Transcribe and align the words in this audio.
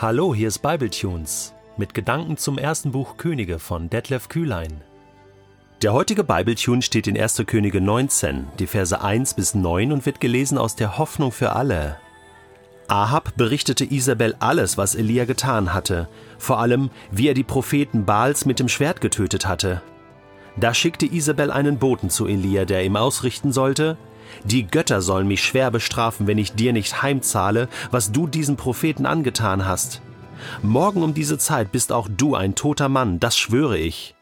Hallo, 0.00 0.32
hier 0.32 0.46
ist 0.46 0.60
Bibletunes 0.60 1.54
mit 1.76 1.92
Gedanken 1.92 2.36
zum 2.36 2.56
ersten 2.56 2.92
Buch 2.92 3.16
Könige 3.16 3.58
von 3.58 3.90
Detlef 3.90 4.28
Kühlein. 4.28 4.80
Der 5.82 5.92
heutige 5.92 6.22
Bibletune 6.22 6.82
steht 6.82 7.08
in 7.08 7.20
1. 7.20 7.42
Könige 7.48 7.80
19, 7.80 8.46
die 8.60 8.68
Verse 8.68 9.00
1 9.00 9.34
bis 9.34 9.56
9 9.56 9.90
und 9.90 10.06
wird 10.06 10.20
gelesen 10.20 10.56
aus 10.56 10.76
der 10.76 10.98
Hoffnung 10.98 11.32
für 11.32 11.50
alle. 11.50 11.96
Ahab 12.86 13.36
berichtete 13.36 13.84
Isabel 13.84 14.36
alles, 14.38 14.78
was 14.78 14.94
Elia 14.94 15.24
getan 15.24 15.74
hatte, 15.74 16.08
vor 16.38 16.60
allem, 16.60 16.90
wie 17.10 17.26
er 17.26 17.34
die 17.34 17.42
Propheten 17.42 18.04
Baals 18.04 18.44
mit 18.44 18.60
dem 18.60 18.68
Schwert 18.68 19.00
getötet 19.00 19.48
hatte. 19.48 19.82
Da 20.56 20.74
schickte 20.74 21.06
Isabel 21.06 21.50
einen 21.50 21.78
Boten 21.78 22.08
zu 22.08 22.28
Elia, 22.28 22.66
der 22.66 22.84
ihm 22.84 22.94
ausrichten 22.94 23.50
sollte, 23.50 23.96
die 24.44 24.66
Götter 24.66 25.00
sollen 25.02 25.28
mich 25.28 25.42
schwer 25.42 25.70
bestrafen, 25.70 26.26
wenn 26.26 26.38
ich 26.38 26.52
dir 26.52 26.72
nicht 26.72 27.02
heimzahle, 27.02 27.68
was 27.90 28.12
du 28.12 28.26
diesen 28.26 28.56
Propheten 28.56 29.06
angetan 29.06 29.66
hast. 29.66 30.00
Morgen 30.62 31.02
um 31.02 31.14
diese 31.14 31.38
Zeit 31.38 31.72
bist 31.72 31.92
auch 31.92 32.08
du 32.08 32.34
ein 32.34 32.54
toter 32.54 32.88
Mann, 32.88 33.20
das 33.20 33.36
schwöre 33.36 33.78
ich. 33.78 34.14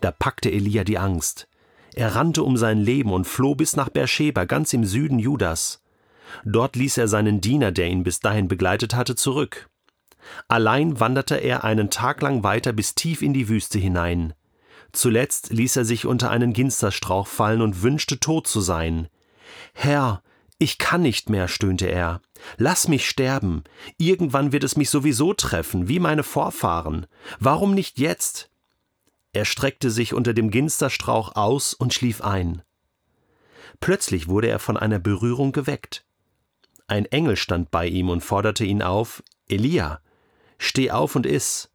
Da 0.00 0.10
packte 0.10 0.50
Elia 0.50 0.84
die 0.84 0.98
Angst. 0.98 1.48
Er 1.94 2.14
rannte 2.14 2.42
um 2.42 2.56
sein 2.56 2.78
Leben 2.78 3.12
und 3.12 3.26
floh 3.26 3.54
bis 3.54 3.76
nach 3.76 3.88
Beersheba, 3.88 4.44
ganz 4.44 4.72
im 4.72 4.84
Süden 4.84 5.18
Judas. 5.18 5.80
Dort 6.44 6.76
ließ 6.76 6.98
er 6.98 7.08
seinen 7.08 7.40
Diener, 7.40 7.70
der 7.70 7.88
ihn 7.88 8.02
bis 8.02 8.20
dahin 8.20 8.48
begleitet 8.48 8.94
hatte, 8.94 9.14
zurück. 9.14 9.68
Allein 10.48 10.98
wanderte 11.00 11.36
er 11.36 11.64
einen 11.64 11.90
Tag 11.90 12.22
lang 12.22 12.42
weiter 12.42 12.72
bis 12.72 12.94
tief 12.94 13.22
in 13.22 13.34
die 13.34 13.48
Wüste 13.48 13.78
hinein. 13.78 14.34
Zuletzt 14.92 15.50
ließ 15.50 15.76
er 15.76 15.84
sich 15.84 16.06
unter 16.06 16.30
einen 16.30 16.52
Ginsterstrauch 16.52 17.26
fallen 17.26 17.62
und 17.62 17.82
wünschte 17.82 18.20
tot 18.20 18.46
zu 18.46 18.60
sein. 18.60 19.08
Herr, 19.72 20.22
ich 20.58 20.78
kann 20.78 21.02
nicht 21.02 21.30
mehr, 21.30 21.48
stöhnte 21.48 21.86
er. 21.86 22.20
Lass 22.56 22.88
mich 22.88 23.08
sterben. 23.08 23.64
Irgendwann 23.98 24.52
wird 24.52 24.64
es 24.64 24.76
mich 24.76 24.90
sowieso 24.90 25.34
treffen, 25.34 25.88
wie 25.88 25.98
meine 25.98 26.22
Vorfahren. 26.22 27.06
Warum 27.40 27.74
nicht 27.74 27.98
jetzt? 27.98 28.50
Er 29.32 29.44
streckte 29.44 29.90
sich 29.90 30.14
unter 30.14 30.32
dem 30.32 30.50
Ginsterstrauch 30.50 31.34
aus 31.34 31.74
und 31.74 31.92
schlief 31.92 32.22
ein. 32.22 32.62
Plötzlich 33.80 34.28
wurde 34.28 34.48
er 34.48 34.60
von 34.60 34.76
einer 34.76 35.00
Berührung 35.00 35.52
geweckt. 35.52 36.04
Ein 36.86 37.06
Engel 37.06 37.36
stand 37.36 37.70
bei 37.70 37.86
ihm 37.86 38.08
und 38.08 38.22
forderte 38.22 38.64
ihn 38.64 38.82
auf 38.82 39.22
Elia, 39.48 40.00
steh 40.58 40.90
auf 40.90 41.16
und 41.16 41.26
iss. 41.26 41.70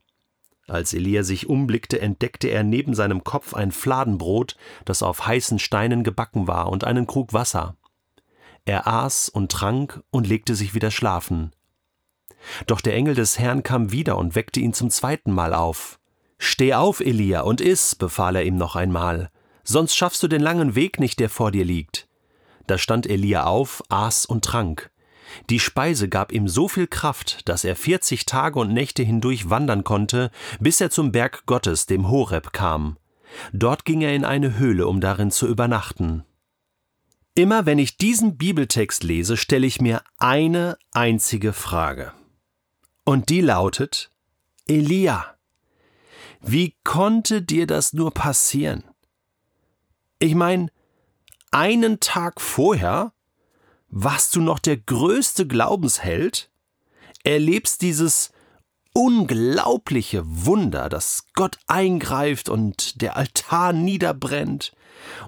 Als 0.70 0.94
Elia 0.94 1.24
sich 1.24 1.50
umblickte, 1.50 2.00
entdeckte 2.00 2.48
er 2.48 2.64
neben 2.64 2.94
seinem 2.94 3.24
Kopf 3.24 3.54
ein 3.54 3.72
Fladenbrot, 3.72 4.56
das 4.86 5.02
auf 5.02 5.26
heißen 5.26 5.58
Steinen 5.58 6.04
gebacken 6.04 6.48
war, 6.48 6.70
und 6.70 6.84
einen 6.84 7.08
Krug 7.08 7.34
Wasser. 7.34 7.76
Er 8.66 8.88
aß 8.88 9.30
und 9.30 9.52
trank 9.52 10.04
und 10.12 10.28
legte 10.28 10.56
sich 10.56 10.76
wieder 10.76 10.92
schlafen. 10.92 11.52
Doch 12.68 12.82
der 12.82 12.94
Engel 12.94 13.16
des 13.16 13.40
Herrn 13.40 13.64
kam 13.64 13.92
wieder 13.92 14.18
und 14.18 14.36
weckte 14.36 14.60
ihn 14.60 14.74
zum 14.74 14.90
zweiten 14.92 15.32
Mal 15.32 15.54
auf. 15.54 16.00
Steh 16.38 16.74
auf, 16.74 17.00
Elia, 17.00 17.42
und 17.42 17.62
iss, 17.62 17.96
befahl 17.96 18.36
er 18.36 18.46
ihm 18.46 18.56
noch 18.56 18.76
einmal, 18.76 19.32
sonst 19.64 19.96
schaffst 19.96 20.22
du 20.22 20.28
den 20.28 20.42
langen 20.42 20.76
Weg 20.76 21.00
nicht, 21.00 21.20
der 21.20 21.30
vor 21.30 21.52
dir 21.52 21.66
liegt. 21.66 22.08
Da 22.68 22.78
stand 22.78 23.10
Elia 23.10 23.46
auf, 23.46 23.84
aß 23.90 24.28
und 24.28 24.46
trank. 24.46 24.92
Die 25.50 25.60
Speise 25.60 26.10
gab 26.10 26.32
ihm 26.32 26.48
so 26.48 26.68
viel 26.68 26.88
Kraft, 26.88 27.48
dass 27.48 27.64
er 27.64 27.76
vierzig 27.76 28.26
Tage 28.26 28.60
und 28.60 28.74
Nächte 28.74 29.04
hindurch 29.04 29.50
wandern 29.50 29.84
konnte, 29.84 30.32
bis 30.60 30.82
er 30.82 30.90
zum 30.90 31.12
Berg 31.12 31.46
Gottes, 31.46 31.86
dem 31.86 32.10
Horeb, 32.10 32.54
kam. 32.54 32.98
Dort 33.54 33.86
ging 33.86 34.02
er 34.02 34.14
in 34.16 34.26
eine 34.26 34.58
Höhle, 34.58 34.88
um 34.88 35.02
darin 35.02 35.32
zu 35.32 35.48
übernachten. 35.48 36.24
Immer 37.36 37.66
wenn 37.66 37.80
ich 37.80 37.98
diesen 37.98 38.38
Bibeltext 38.38 39.04
lese, 39.04 39.38
stelle 39.38 39.68
ich 39.68 39.80
mir 39.80 40.02
eine 40.18 40.78
einzige 40.92 41.54
Frage. 41.54 42.12
Und 43.06 43.30
die 43.30 43.42
lautet, 43.42 44.12
Elia, 44.68 45.38
wie 46.42 46.76
konnte 46.84 47.42
dir 47.42 47.68
das 47.68 47.94
nur 47.94 48.14
passieren? 48.14 48.84
Ich 50.20 50.36
meine, 50.36 50.70
einen 51.52 52.00
Tag 52.00 52.42
vorher 52.42 53.14
warst 53.90 54.36
du 54.36 54.42
noch 54.42 54.60
der 54.60 54.78
größte 54.78 55.48
Glaubensheld, 55.48 56.50
erlebst 57.24 57.82
dieses 57.82 58.32
unglaubliche 58.94 60.24
Wunder, 60.26 60.90
dass 60.90 61.26
Gott 61.34 61.58
eingreift 61.68 62.50
und 62.50 63.02
der 63.02 63.18
Altar 63.18 63.74
niederbrennt 63.74 64.74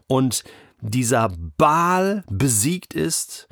und 0.07 0.43
dieser 0.81 1.29
Baal 1.57 2.23
besiegt 2.29 2.93
ist, 2.93 3.47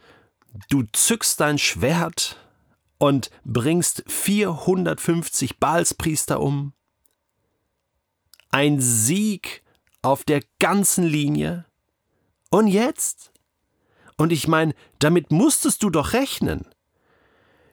du 0.70 0.84
zückst 0.92 1.40
dein 1.40 1.58
Schwert 1.58 2.38
und 2.98 3.30
bringst 3.46 4.04
450 4.08 5.60
Baalspriester 5.60 6.42
um. 6.42 6.74
Ein 8.52 8.82
Sieg 8.82 9.64
auf 10.02 10.24
der 10.24 10.42
ganzen 10.60 11.04
Linie. 11.04 11.66
Und 12.50 12.68
jetzt? 12.68 13.32
Und 14.20 14.32
ich 14.32 14.48
meine, 14.48 14.76
damit 15.00 15.32
musstest 15.32 15.82
du 15.82 15.90
doch 15.90 16.14
rechnen. 16.14 16.68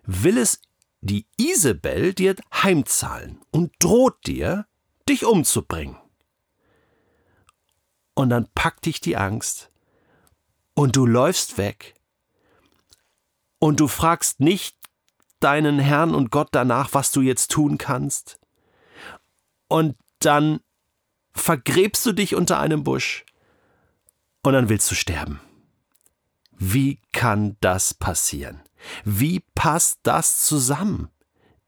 Will 0.05 0.39
es 0.39 0.63
die 1.03 1.27
Isabel 1.37 2.15
dir 2.15 2.37
heimzahlen 2.55 3.41
und 3.51 3.73
droht 3.81 4.27
dir, 4.27 4.67
dich 5.07 5.27
umzubringen? 5.27 5.99
und 8.17 8.31
dann 8.31 8.49
packt 8.55 8.87
dich 8.87 9.01
die 9.01 9.17
Angst 9.17 9.71
und 10.75 10.97
du 10.97 11.07
läufst 11.07 11.59
weg 11.59 11.95
und 13.59 13.79
du 13.79 13.89
fragst 13.89 14.41
nicht 14.41 14.77
deinen 15.39 15.79
Herrn 15.79 16.15
und 16.15 16.31
Gott 16.31 16.49
danach, 16.53 16.95
was 16.95 17.13
du 17.13 17.21
jetzt 17.21 17.51
tun 17.51 17.77
kannst. 17.77 18.41
Und 19.69 19.97
dann 20.21 20.61
vergräbst 21.33 22.07
du 22.07 22.13
dich 22.13 22.35
unter 22.35 22.59
einem 22.59 22.85
Busch 22.85 23.27
und 24.43 24.55
dann 24.55 24.71
willst 24.71 24.91
du 24.91 24.95
sterben. 24.95 25.41
Wie 26.59 27.01
kann 27.13 27.57
das 27.61 27.95
passieren? 27.95 28.61
Wie 29.05 29.41
passt 29.55 30.01
das 30.03 30.45
zusammen? 30.45 31.09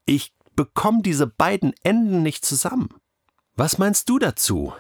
Ich 0.07 0.33
bekomme 0.57 1.03
diese 1.03 1.27
beiden 1.27 1.75
Enden 1.83 2.23
nicht 2.23 2.45
zusammen. 2.45 2.89
Was 3.55 3.79
meinst 3.79 4.09
du 4.09 4.19
dazu? 4.19 4.73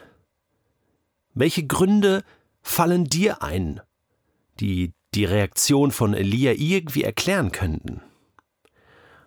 Welche 1.34 1.66
Gründe 1.66 2.24
fallen 2.62 3.04
dir 3.04 3.42
ein, 3.42 3.80
die 4.60 4.92
die 5.14 5.24
Reaktion 5.24 5.91
von 5.91 6.14
Elia 6.14 6.52
irgendwie 6.52 7.04
erklären 7.04 7.52
könnten? 7.52 8.02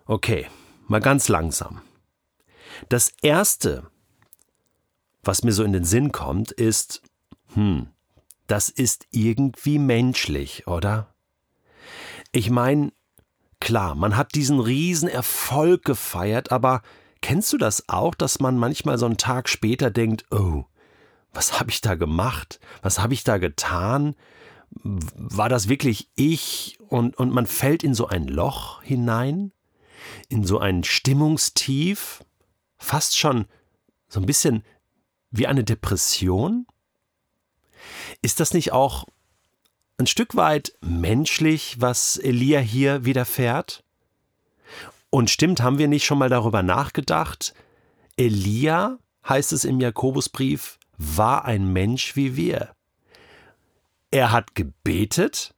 Okay, 0.04 0.46
mal 0.88 1.00
ganz 1.00 1.28
langsam. 1.28 1.80
Das 2.88 3.12
Erste, 3.22 3.90
was 5.22 5.44
mir 5.44 5.52
so 5.52 5.64
in 5.64 5.72
den 5.72 5.84
Sinn 5.84 6.12
kommt, 6.12 6.50
ist, 6.50 7.02
hm, 7.54 7.88
das 8.52 8.68
ist 8.68 9.06
irgendwie 9.12 9.78
menschlich, 9.78 10.66
oder? 10.66 11.14
Ich 12.32 12.50
meine, 12.50 12.92
klar, 13.60 13.94
man 13.94 14.14
hat 14.14 14.34
diesen 14.34 14.60
Riesenerfolg 14.60 15.86
gefeiert, 15.86 16.52
aber 16.52 16.82
kennst 17.22 17.50
du 17.54 17.56
das 17.56 17.88
auch, 17.88 18.14
dass 18.14 18.40
man 18.40 18.58
manchmal 18.58 18.98
so 18.98 19.06
einen 19.06 19.16
Tag 19.16 19.48
später 19.48 19.90
denkt, 19.90 20.26
oh, 20.30 20.66
was 21.32 21.58
habe 21.58 21.70
ich 21.70 21.80
da 21.80 21.94
gemacht? 21.94 22.60
Was 22.82 22.98
habe 22.98 23.14
ich 23.14 23.24
da 23.24 23.38
getan? 23.38 24.16
War 24.68 25.48
das 25.48 25.70
wirklich 25.70 26.10
ich? 26.14 26.78
Und, 26.88 27.16
und 27.16 27.32
man 27.32 27.46
fällt 27.46 27.82
in 27.82 27.94
so 27.94 28.08
ein 28.08 28.28
Loch 28.28 28.82
hinein, 28.82 29.52
in 30.28 30.44
so 30.44 30.58
ein 30.58 30.84
Stimmungstief, 30.84 32.22
fast 32.76 33.16
schon 33.16 33.46
so 34.08 34.20
ein 34.20 34.26
bisschen 34.26 34.62
wie 35.30 35.46
eine 35.46 35.64
Depression? 35.64 36.66
Ist 38.22 38.40
das 38.40 38.54
nicht 38.54 38.72
auch 38.72 39.06
ein 39.98 40.06
Stück 40.06 40.36
weit 40.36 40.72
menschlich, 40.80 41.76
was 41.80 42.16
Elia 42.16 42.60
hier 42.60 43.04
widerfährt? 43.04 43.84
Und 45.10 45.30
stimmt, 45.30 45.60
haben 45.60 45.78
wir 45.78 45.88
nicht 45.88 46.04
schon 46.04 46.18
mal 46.18 46.30
darüber 46.30 46.62
nachgedacht? 46.62 47.54
Elia, 48.16 48.98
heißt 49.28 49.52
es 49.52 49.64
im 49.64 49.80
Jakobusbrief, 49.80 50.78
war 50.98 51.44
ein 51.44 51.72
Mensch 51.72 52.16
wie 52.16 52.36
wir. 52.36 52.74
Er 54.10 54.32
hat 54.32 54.54
gebetet, 54.54 55.54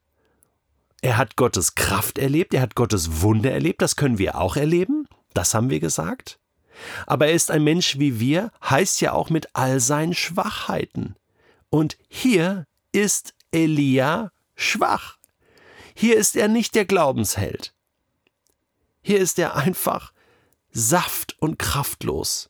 er 1.01 1.17
hat 1.17 1.35
Gottes 1.35 1.75
Kraft 1.75 2.17
erlebt, 2.17 2.53
er 2.53 2.61
hat 2.61 2.75
Gottes 2.75 3.21
Wunder 3.21 3.51
erlebt, 3.51 3.81
das 3.81 3.95
können 3.95 4.17
wir 4.17 4.39
auch 4.39 4.55
erleben, 4.55 5.07
das 5.33 5.53
haben 5.53 5.69
wir 5.69 5.79
gesagt. 5.79 6.39
Aber 7.05 7.27
er 7.27 7.33
ist 7.33 7.51
ein 7.51 7.63
Mensch 7.63 7.99
wie 7.99 8.19
wir, 8.19 8.51
heißt 8.63 9.01
ja 9.01 9.13
auch 9.13 9.29
mit 9.29 9.49
all 9.53 9.79
seinen 9.79 10.13
Schwachheiten. 10.13 11.15
Und 11.69 11.97
hier 12.07 12.67
ist 12.91 13.33
Elia 13.51 14.31
schwach. 14.55 15.17
Hier 15.95 16.17
ist 16.17 16.35
er 16.35 16.47
nicht 16.47 16.75
der 16.75 16.85
Glaubensheld. 16.85 17.73
Hier 19.01 19.19
ist 19.19 19.39
er 19.39 19.55
einfach 19.55 20.13
saft 20.71 21.35
und 21.39 21.57
kraftlos. 21.57 22.49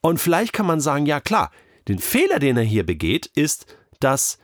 Und 0.00 0.18
vielleicht 0.18 0.52
kann 0.52 0.66
man 0.66 0.80
sagen, 0.80 1.06
ja 1.06 1.20
klar, 1.20 1.50
den 1.88 1.98
Fehler, 1.98 2.38
den 2.38 2.56
er 2.56 2.62
hier 2.62 2.84
begeht, 2.84 3.26
ist, 3.26 3.66
dass, 4.00 4.38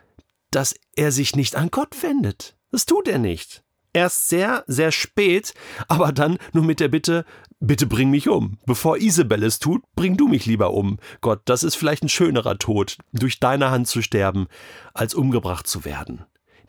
dass 0.50 0.74
er 0.94 1.12
sich 1.12 1.36
nicht 1.36 1.56
an 1.56 1.70
Gott 1.70 2.02
wendet. 2.02 2.56
Das 2.70 2.86
tut 2.86 3.08
er 3.08 3.18
nicht. 3.18 3.62
Erst 3.92 4.28
sehr, 4.28 4.64
sehr 4.66 4.92
spät, 4.92 5.54
aber 5.88 6.12
dann 6.12 6.38
nur 6.52 6.64
mit 6.64 6.80
der 6.80 6.88
Bitte, 6.88 7.24
bitte 7.60 7.86
bring 7.86 8.10
mich 8.10 8.28
um. 8.28 8.58
Bevor 8.66 8.98
Isabel 8.98 9.42
es 9.42 9.58
tut, 9.58 9.82
bring 9.94 10.16
du 10.16 10.28
mich 10.28 10.46
lieber 10.46 10.72
um. 10.72 10.98
Gott, 11.20 11.42
das 11.44 11.62
ist 11.62 11.74
vielleicht 11.74 12.02
ein 12.02 12.08
schönerer 12.08 12.58
Tod, 12.58 12.98
durch 13.12 13.40
deine 13.40 13.70
Hand 13.70 13.88
zu 13.88 14.02
sterben, 14.02 14.48
als 14.94 15.14
umgebracht 15.14 15.66
zu 15.66 15.84
werden. 15.84 16.24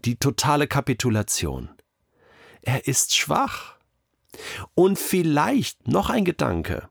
Die 0.06 0.15
totale 0.15 0.68
Kapitulation. 0.68 1.69
Er 2.62 2.88
ist 2.88 3.15
schwach. 3.15 3.75
Und 4.75 5.00
vielleicht 5.00 5.88
noch 5.88 6.09
ein 6.09 6.24
Gedanke. 6.24 6.88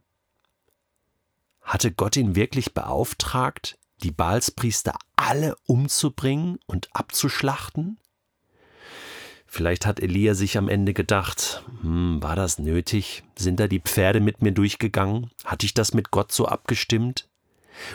Hatte 1.62 1.92
Gott 1.92 2.16
ihn 2.16 2.34
wirklich 2.34 2.74
beauftragt, 2.74 3.78
die 4.02 4.10
Baalspriester 4.10 4.94
alle 5.16 5.54
umzubringen 5.66 6.58
und 6.66 6.88
abzuschlachten? 6.92 7.98
Vielleicht 9.50 9.86
hat 9.86 9.98
Elia 9.98 10.34
sich 10.34 10.58
am 10.58 10.68
Ende 10.68 10.92
gedacht, 10.92 11.64
hm, 11.80 12.22
war 12.22 12.36
das 12.36 12.58
nötig? 12.58 13.24
Sind 13.36 13.58
da 13.58 13.66
die 13.66 13.80
Pferde 13.80 14.20
mit 14.20 14.42
mir 14.42 14.52
durchgegangen? 14.52 15.30
Hatte 15.42 15.64
ich 15.64 15.72
das 15.72 15.94
mit 15.94 16.10
Gott 16.10 16.32
so 16.32 16.46
abgestimmt? 16.46 17.30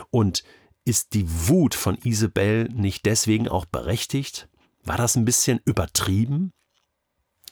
Und 0.10 0.44
ist 0.84 1.14
die 1.14 1.26
Wut 1.48 1.76
von 1.76 1.98
Isabel 2.04 2.70
nicht 2.74 3.06
deswegen 3.06 3.48
auch 3.48 3.66
berechtigt? 3.66 4.50
War 4.84 4.98
das 4.98 5.16
ein 5.16 5.26
bisschen 5.26 5.62
übertrieben? 5.64 6.52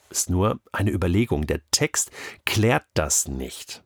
Ist 0.09 0.31
nur 0.31 0.59
eine 0.71 0.92
Überlegung. 0.92 1.45
Der 1.45 1.62
Text 1.69 2.09
klärt 2.44 2.86
das 2.95 3.27
nicht. 3.27 3.83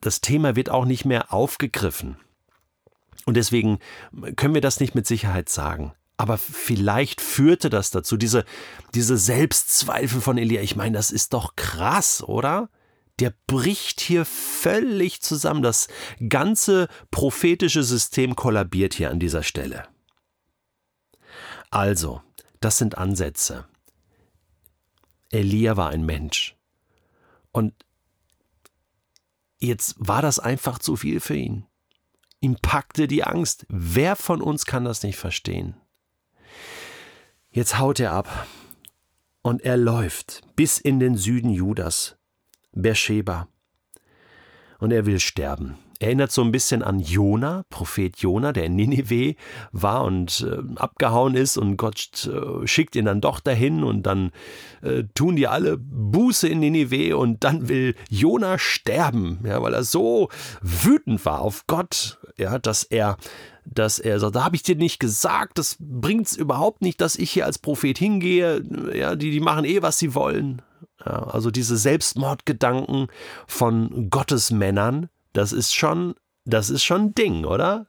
Das 0.00 0.22
Thema 0.22 0.56
wird 0.56 0.70
auch 0.70 0.86
nicht 0.86 1.04
mehr 1.04 1.34
aufgegriffen. 1.34 2.16
Und 3.26 3.36
deswegen 3.36 3.78
können 4.36 4.54
wir 4.54 4.62
das 4.62 4.80
nicht 4.80 4.94
mit 4.94 5.06
Sicherheit 5.06 5.50
sagen. 5.50 5.92
Aber 6.20 6.36
vielleicht 6.36 7.22
führte 7.22 7.70
das 7.70 7.90
dazu, 7.92 8.18
diese, 8.18 8.44
diese 8.92 9.16
Selbstzweifel 9.16 10.20
von 10.20 10.36
Elia. 10.36 10.60
Ich 10.60 10.76
meine, 10.76 10.98
das 10.98 11.12
ist 11.12 11.32
doch 11.32 11.56
krass, 11.56 12.22
oder? 12.22 12.68
Der 13.20 13.32
bricht 13.46 14.02
hier 14.02 14.26
völlig 14.26 15.22
zusammen. 15.22 15.62
Das 15.62 15.88
ganze 16.28 16.88
prophetische 17.10 17.82
System 17.82 18.36
kollabiert 18.36 18.92
hier 18.92 19.10
an 19.10 19.18
dieser 19.18 19.42
Stelle. 19.42 19.88
Also, 21.70 22.20
das 22.60 22.76
sind 22.76 22.98
Ansätze. 22.98 23.66
Elia 25.30 25.78
war 25.78 25.88
ein 25.88 26.04
Mensch. 26.04 26.54
Und 27.50 27.72
jetzt 29.58 29.94
war 29.96 30.20
das 30.20 30.38
einfach 30.38 30.78
zu 30.80 30.96
viel 30.96 31.20
für 31.20 31.36
ihn. 31.36 31.64
Ihm 32.40 32.56
packte 32.60 33.08
die 33.08 33.24
Angst. 33.24 33.64
Wer 33.70 34.16
von 34.16 34.42
uns 34.42 34.66
kann 34.66 34.84
das 34.84 35.02
nicht 35.02 35.16
verstehen? 35.16 35.80
Jetzt 37.52 37.80
haut 37.80 37.98
er 37.98 38.12
ab 38.12 38.46
und 39.42 39.64
er 39.64 39.76
läuft 39.76 40.42
bis 40.54 40.78
in 40.78 41.00
den 41.00 41.16
Süden 41.16 41.50
Judas, 41.50 42.16
Beersheba. 42.70 43.48
Und 44.78 44.92
er 44.92 45.04
will 45.04 45.18
sterben. 45.18 45.76
Erinnert 45.98 46.30
so 46.30 46.42
ein 46.42 46.52
bisschen 46.52 46.84
an 46.84 47.00
Jona, 47.00 47.64
Prophet 47.68 48.16
Jona, 48.18 48.52
der 48.52 48.66
in 48.66 48.76
Ninive 48.76 49.34
war 49.72 50.04
und 50.04 50.46
äh, 50.48 50.62
abgehauen 50.76 51.34
ist 51.34 51.58
und 51.58 51.76
Gott 51.76 52.30
äh, 52.32 52.66
schickt 52.68 52.94
ihn 52.94 53.06
dann 53.06 53.20
doch 53.20 53.40
dahin 53.40 53.82
und 53.82 54.04
dann 54.04 54.30
äh, 54.80 55.02
tun 55.14 55.34
die 55.34 55.48
alle 55.48 55.76
Buße 55.76 56.48
in 56.48 56.60
Ninive 56.60 57.16
und 57.16 57.42
dann 57.42 57.68
will 57.68 57.96
Jona 58.08 58.58
sterben, 58.58 59.40
ja, 59.44 59.60
weil 59.60 59.74
er 59.74 59.82
so 59.82 60.28
wütend 60.62 61.22
war 61.26 61.40
auf 61.40 61.66
Gott, 61.66 62.20
ja, 62.38 62.60
dass 62.60 62.84
er 62.84 63.16
dass 63.72 63.98
er 63.98 64.18
sagt, 64.18 64.34
da 64.34 64.44
habe 64.44 64.56
ich 64.56 64.62
dir 64.62 64.76
nicht 64.76 64.98
gesagt, 64.98 65.58
das 65.58 65.76
bringt 65.78 66.26
es 66.26 66.36
überhaupt 66.36 66.82
nicht, 66.82 67.00
dass 67.00 67.16
ich 67.16 67.30
hier 67.30 67.46
als 67.46 67.58
Prophet 67.58 67.96
hingehe. 67.96 68.62
Ja, 68.94 69.14
die, 69.14 69.30
die 69.30 69.40
machen 69.40 69.64
eh, 69.64 69.80
was 69.82 69.98
sie 69.98 70.14
wollen. 70.14 70.62
Ja, 71.04 71.24
also 71.24 71.50
diese 71.50 71.76
Selbstmordgedanken 71.76 73.08
von 73.46 74.10
Gottesmännern, 74.10 75.08
das 75.32 75.52
ist 75.52 75.74
schon, 75.74 76.14
das 76.44 76.68
ist 76.68 76.84
schon 76.84 77.02
ein 77.02 77.14
Ding, 77.14 77.44
oder? 77.44 77.86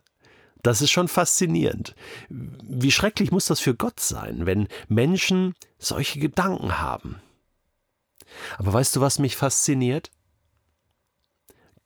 Das 0.62 0.84
ist 0.84 0.92
schon 0.92 1.08
faszinierend. 1.08 1.96
Wie 2.30 2.92
schrecklich 2.92 3.32
muss 3.32 3.48
das 3.48 3.60
für 3.60 3.74
Gott 3.74 4.00
sein, 4.00 4.46
wenn 4.46 4.68
Menschen 4.88 5.56
solche 5.80 6.20
Gedanken 6.20 6.80
haben? 6.80 7.20
Aber 8.60 8.72
weißt 8.72 8.96
du, 8.96 9.02
was 9.02 9.18
mich 9.18 9.36
fasziniert? 9.36 10.12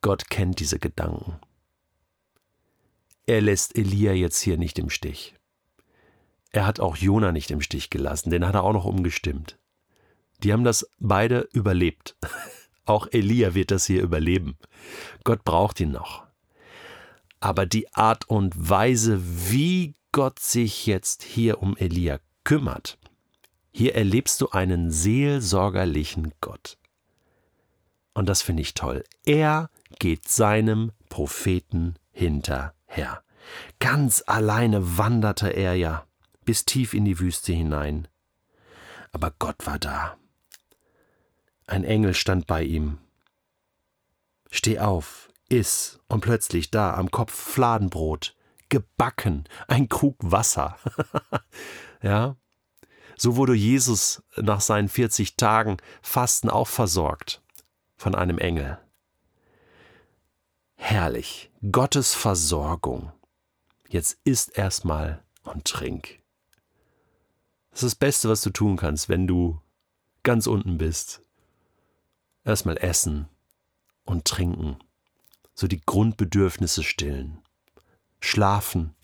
Gott 0.02 0.30
kennt 0.30 0.60
diese 0.60 0.78
Gedanken 0.78 1.40
er 3.28 3.42
lässt 3.42 3.78
Elia 3.78 4.14
jetzt 4.14 4.40
hier 4.42 4.58
nicht 4.58 4.78
im 4.80 4.90
Stich. 4.90 5.36
Er 6.52 6.66
hat 6.66 6.80
auch 6.80 6.96
Jona 6.96 7.32
nicht 7.32 7.52
im 7.52 7.62
Stich 7.62 7.90
gelassen, 7.90 8.30
den 8.30 8.46
hat 8.46 8.56
er 8.56 8.64
auch 8.64 8.74
noch 8.74 8.86
umgestimmt. 8.86 9.58
Die 10.44 10.54
haben 10.54 10.64
das 10.64 10.90
beide 11.00 11.50
überlebt. 11.54 12.16
auch 12.86 13.08
Elia 13.12 13.56
wird 13.56 13.72
das 13.72 13.86
hier 13.86 14.02
überleben. 14.02 14.58
Gott 15.24 15.44
braucht 15.44 15.80
ihn 15.80 15.92
noch. 15.92 16.24
Aber 17.40 17.66
die 17.66 17.94
Art 17.94 18.30
und 18.30 18.54
Weise, 18.70 19.20
wie 19.22 19.96
Gott 20.12 20.40
sich 20.40 20.86
jetzt 20.86 21.24
hier 21.24 21.62
um 21.62 21.76
Elia 21.78 22.20
kümmert, 22.44 22.98
hier 23.72 23.96
erlebst 23.96 24.40
du 24.40 24.50
einen 24.50 24.92
seelsorgerlichen 24.92 26.34
Gott. 26.40 26.78
Und 28.14 28.30
das 28.30 28.42
finde 28.42 28.62
ich 28.62 28.74
toll. 28.76 29.04
Er 29.26 29.70
geht 30.00 30.30
seinem 30.30 30.92
Propheten 31.10 31.96
hinter 32.12 32.75
Herr. 32.96 33.24
Ganz 33.80 34.24
alleine 34.26 34.98
wanderte 34.98 35.50
er 35.50 35.76
ja 35.76 36.06
bis 36.46 36.64
tief 36.64 36.94
in 36.94 37.04
die 37.04 37.20
Wüste 37.20 37.52
hinein. 37.52 38.08
Aber 39.12 39.34
Gott 39.38 39.66
war 39.68 39.80
da. 39.80 40.18
Ein 41.68 41.84
Engel 41.84 42.14
stand 42.14 42.48
bei 42.48 42.64
ihm. 42.64 43.00
Steh 44.50 44.80
auf, 44.80 45.30
iss, 45.50 46.00
und 46.08 46.22
plötzlich 46.22 46.72
da 46.72 46.94
am 46.94 47.12
Kopf 47.12 47.34
Fladenbrot, 47.34 48.36
gebacken, 48.70 49.44
ein 49.68 49.90
Krug 49.90 50.16
Wasser. 50.20 50.78
ja, 52.02 52.38
so 53.18 53.36
wurde 53.36 53.56
Jesus 53.56 54.24
nach 54.38 54.62
seinen 54.62 54.88
40 54.88 55.36
Tagen 55.36 55.78
Fasten 56.02 56.50
auch 56.50 56.68
versorgt 56.68 57.42
von 57.98 58.16
einem 58.16 58.38
Engel. 58.38 58.78
Herrlich, 60.76 61.52
Gottes 61.72 62.14
Versorgung. 62.14 63.12
Jetzt 63.88 64.20
isst 64.24 64.58
erstmal 64.58 65.24
und 65.44 65.66
trink. 65.66 66.20
Das 67.72 67.84
ist 67.84 67.94
das 67.94 67.96
Beste, 67.96 68.30
was 68.30 68.42
du 68.42 68.50
tun 68.50 68.78
kannst, 68.78 69.10
wenn 69.10 69.28
du 69.28 69.60
ganz 70.24 70.48
unten 70.48 70.78
bist. 70.78 71.22
Erstmal 72.44 72.78
essen 72.78 73.28
und 74.06 74.26
trinken, 74.26 74.78
so 75.54 75.68
die 75.68 75.82
Grundbedürfnisse 75.86 76.84
stillen. 76.84 77.40
Schlafen. 78.20 78.96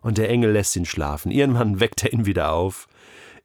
Und 0.00 0.18
der 0.18 0.28
Engel 0.28 0.52
lässt 0.52 0.76
ihn 0.76 0.84
schlafen. 0.84 1.30
Irgendwann 1.30 1.80
weckt 1.80 2.02
er 2.04 2.12
ihn 2.12 2.26
wieder 2.26 2.52
auf, 2.52 2.88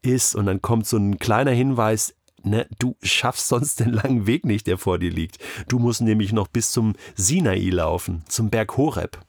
isst 0.02 0.36
und 0.36 0.46
dann 0.46 0.62
kommt 0.62 0.88
so 0.88 0.98
ein 0.98 1.20
kleiner 1.20 1.52
Hinweis, 1.52 2.16
Ne, 2.44 2.68
du 2.80 2.96
schaffst 3.02 3.48
sonst 3.48 3.80
den 3.80 3.92
langen 3.94 4.26
Weg 4.26 4.46
nicht, 4.46 4.68
der 4.68 4.78
vor 4.78 5.00
dir 5.00 5.12
liegt. 5.12 5.38
Du 5.68 5.80
musst 5.80 6.02
nämlich 6.02 6.32
noch 6.32 6.48
bis 6.48 6.72
zum 6.72 6.96
Sinai 7.16 7.70
laufen, 7.70 8.24
zum 8.28 8.50
Berg 8.50 8.78
Horeb. 8.78 9.20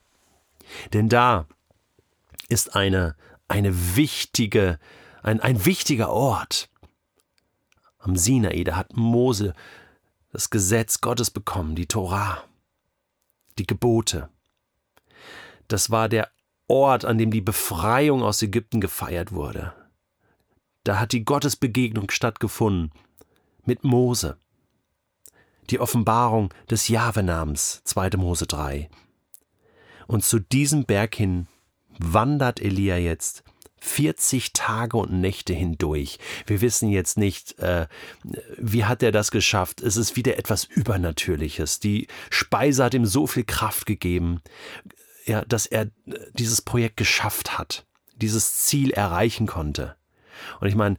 Denn 0.92 1.08
da 1.08 1.46
ist 2.48 2.76
eine, 2.76 3.16
eine 3.48 3.96
wichtige, 3.96 4.78
ein, 5.22 5.40
ein 5.40 5.64
wichtiger 5.64 6.10
Ort. 6.10 6.68
Am 7.98 8.16
Sinai, 8.16 8.64
da 8.64 8.76
hat 8.76 8.96
Mose 8.96 9.54
das 10.32 10.50
Gesetz 10.50 11.00
Gottes 11.00 11.30
bekommen, 11.30 11.74
die 11.74 11.86
Torah, 11.86 12.44
die 13.58 13.66
Gebote. 13.66 14.28
Das 15.68 15.90
war 15.90 16.08
der 16.08 16.30
Ort, 16.68 17.04
an 17.04 17.18
dem 17.18 17.32
die 17.32 17.40
Befreiung 17.40 18.22
aus 18.22 18.42
Ägypten 18.42 18.80
gefeiert 18.80 19.32
wurde. 19.32 19.74
Da 20.90 20.98
hat 20.98 21.12
die 21.12 21.24
Gottesbegegnung 21.24 22.10
stattgefunden 22.10 22.90
mit 23.64 23.84
Mose. 23.84 24.38
Die 25.70 25.78
Offenbarung 25.78 26.52
des 26.68 26.88
Jahwe-Namens, 26.88 27.82
2. 27.84 28.16
Mose 28.16 28.48
3. 28.48 28.90
Und 30.08 30.24
zu 30.24 30.40
diesem 30.40 30.86
Berg 30.86 31.14
hin 31.14 31.46
wandert 32.00 32.58
Elia 32.60 32.96
jetzt 32.96 33.44
40 33.78 34.52
Tage 34.52 34.96
und 34.96 35.12
Nächte 35.12 35.52
hindurch. 35.54 36.18
Wir 36.48 36.60
wissen 36.60 36.88
jetzt 36.88 37.16
nicht, 37.16 37.56
äh, 37.60 37.86
wie 38.58 38.84
hat 38.84 39.04
er 39.04 39.12
das 39.12 39.30
geschafft. 39.30 39.82
Es 39.82 39.96
ist 39.96 40.16
wieder 40.16 40.38
etwas 40.38 40.64
Übernatürliches. 40.64 41.78
Die 41.78 42.08
Speise 42.30 42.82
hat 42.82 42.94
ihm 42.94 43.06
so 43.06 43.28
viel 43.28 43.44
Kraft 43.44 43.86
gegeben, 43.86 44.42
ja, 45.24 45.44
dass 45.44 45.66
er 45.66 45.82
äh, 45.82 46.18
dieses 46.32 46.62
Projekt 46.62 46.96
geschafft 46.96 47.56
hat, 47.60 47.86
dieses 48.16 48.64
Ziel 48.64 48.90
erreichen 48.90 49.46
konnte. 49.46 49.94
Und 50.60 50.68
ich 50.68 50.74
meine, 50.74 50.96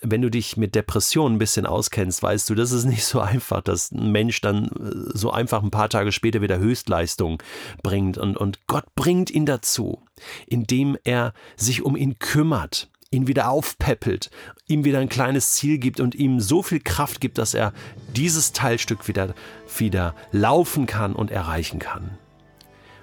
wenn 0.00 0.22
du 0.22 0.30
dich 0.30 0.56
mit 0.56 0.74
Depressionen 0.74 1.36
ein 1.36 1.38
bisschen 1.38 1.66
auskennst, 1.66 2.22
weißt 2.22 2.48
du, 2.50 2.54
das 2.54 2.72
ist 2.72 2.84
nicht 2.84 3.04
so 3.04 3.20
einfach, 3.20 3.60
dass 3.62 3.90
ein 3.92 4.12
Mensch 4.12 4.40
dann 4.40 4.66
äh, 4.66 5.16
so 5.16 5.30
einfach 5.30 5.62
ein 5.62 5.70
paar 5.70 5.88
Tage 5.88 6.12
später 6.12 6.42
wieder 6.42 6.58
Höchstleistung 6.58 7.42
bringt. 7.82 8.18
Und, 8.18 8.36
und 8.36 8.66
Gott 8.66 8.94
bringt 8.94 9.30
ihn 9.30 9.46
dazu, 9.46 10.02
indem 10.46 10.96
er 11.04 11.32
sich 11.56 11.82
um 11.82 11.96
ihn 11.96 12.18
kümmert, 12.18 12.90
ihn 13.10 13.26
wieder 13.26 13.50
aufpäppelt, 13.50 14.30
ihm 14.66 14.84
wieder 14.84 14.98
ein 14.98 15.08
kleines 15.08 15.52
Ziel 15.52 15.78
gibt 15.78 16.00
und 16.00 16.14
ihm 16.14 16.40
so 16.40 16.62
viel 16.62 16.80
Kraft 16.80 17.20
gibt, 17.20 17.38
dass 17.38 17.54
er 17.54 17.72
dieses 18.16 18.52
Teilstück 18.52 19.06
wieder, 19.06 19.34
wieder 19.76 20.14
laufen 20.32 20.86
kann 20.86 21.14
und 21.14 21.30
erreichen 21.30 21.78
kann. 21.78 22.18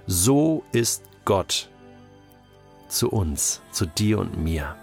So 0.08 0.64
ist 0.72 1.04
Gott 1.26 1.70
zu 2.88 3.10
uns, 3.12 3.62
zu 3.72 3.86
dir 3.86 4.18
und 4.20 4.44
mir. 4.44 4.76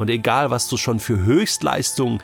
Und 0.00 0.08
egal, 0.08 0.50
was 0.50 0.66
du 0.66 0.78
schon 0.78 0.98
für 0.98 1.18
Höchstleistungen 1.24 2.22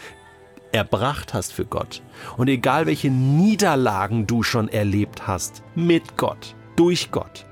erbracht 0.73 1.35
hast 1.35 1.52
für 1.52 1.66
Gott 1.66 2.00
und 2.38 2.49
egal, 2.49 2.87
welche 2.87 3.11
Niederlagen 3.11 4.26
du 4.26 4.42
schon 4.42 4.71
erlebt 4.71 5.26
hast 5.26 5.62
mit 5.75 6.16
Gott, 6.16 6.56
durch 6.76 7.11
Gott, 7.11 7.45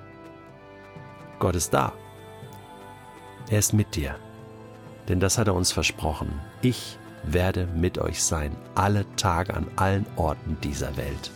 Gott 1.39 1.55
ist 1.55 1.75
da. 1.75 1.93
Er 3.51 3.59
ist 3.59 3.75
mit 3.75 3.97
dir. 3.97 4.17
Denn 5.11 5.21
das 5.21 5.37
hat 5.37 5.49
er 5.49 5.55
uns 5.55 5.73
versprochen. 5.73 6.41
Ich 6.63 6.97
werde 7.25 7.67
mit 7.67 7.99
euch 7.99 8.23
sein, 8.23 8.57
alle 8.75 9.05
Tage 9.17 9.53
an 9.53 9.67
allen 9.77 10.07
Orten 10.17 10.57
dieser 10.63 10.97
Welt. 10.97 11.33